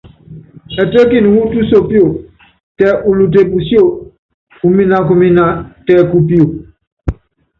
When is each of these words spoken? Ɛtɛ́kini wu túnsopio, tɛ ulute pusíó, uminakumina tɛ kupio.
Ɛtɛ́kini 0.81 1.27
wu 1.35 1.41
túnsopio, 1.51 2.05
tɛ 2.77 2.87
ulute 3.09 3.39
pusíó, 3.51 3.85
uminakumina 4.67 5.43
tɛ 5.85 5.93
kupio. 6.11 6.43